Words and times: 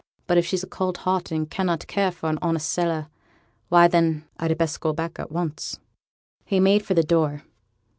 But 0.25 0.39
if 0.39 0.47
she's 0.47 0.63
a 0.63 0.67
cold 0.67 0.97
heart 1.05 1.29
and 1.29 1.47
cannot 1.47 1.85
care 1.85 2.09
for 2.11 2.27
a 2.31 2.35
honest 2.41 2.67
sailor, 2.71 3.07
why, 3.69 3.87
then, 3.87 4.23
I'd 4.39 4.57
best 4.57 4.79
go 4.79 4.93
back 4.93 5.19
at 5.19 5.31
once.' 5.31 5.77
He 6.43 6.59
made 6.59 6.83
for 6.83 6.95
the 6.95 7.03
door. 7.03 7.43